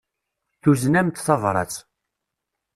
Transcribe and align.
Tuzen-am-d 0.61 1.17
tabrat. 1.19 1.73